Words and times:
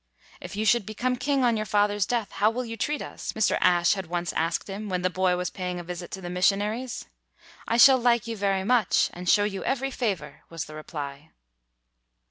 "If 0.41 0.55
you 0.55 0.65
should 0.65 0.87
become 0.87 1.15
king 1.15 1.43
on 1.43 1.55
your 1.57 1.65
father's 1.67 2.07
death, 2.07 2.31
how 2.31 2.49
will 2.49 2.65
you 2.65 2.75
treat 2.75 3.03
us?" 3.03 3.33
Mr. 3.33 3.59
Ashe 3.61 3.93
had 3.93 4.07
once 4.07 4.33
asked 4.33 4.67
him 4.67 4.89
when 4.89 5.03
the 5.03 5.11
boy 5.11 5.37
was 5.37 5.51
paying 5.51 5.79
a 5.79 5.83
visit 5.83 6.09
to 6.09 6.21
the 6.21 6.27
missionaries. 6.31 7.05
"I 7.67 7.77
shall 7.77 7.99
like 7.99 8.25
you 8.25 8.35
very 8.35 8.63
much, 8.63 9.11
and 9.13 9.29
show 9.29 9.43
you 9.43 9.63
every 9.63 9.91
favor, 9.91 10.41
''was 10.49 10.65
the 10.65 10.73
reply. 10.73 11.29